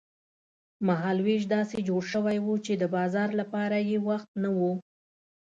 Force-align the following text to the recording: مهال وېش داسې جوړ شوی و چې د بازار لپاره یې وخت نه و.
مهال 0.87 1.17
وېش 1.25 1.43
داسې 1.55 1.77
جوړ 1.87 2.01
شوی 2.13 2.37
و 2.41 2.47
چې 2.65 2.73
د 2.77 2.83
بازار 2.95 3.29
لپاره 3.39 3.77
یې 3.89 3.97
وخت 4.09 4.29
نه 4.43 4.49
و. 4.57 4.59